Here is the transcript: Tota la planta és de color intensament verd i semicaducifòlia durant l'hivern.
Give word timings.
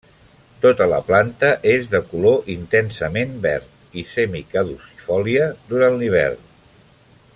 Tota 0.61 0.85
la 0.93 0.99
planta 1.09 1.51
és 1.73 1.89
de 1.91 2.01
color 2.13 2.49
intensament 2.53 3.37
verd 3.45 3.99
i 4.03 4.07
semicaducifòlia 4.13 5.47
durant 5.75 6.01
l'hivern. 6.01 6.51